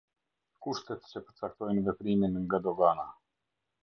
[0.67, 3.07] Kushtet që përcaktojnë veprimin nga Dogana.